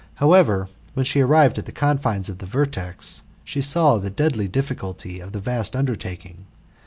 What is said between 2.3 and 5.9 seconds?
the vertex, she saw the deadly difficulty of the vast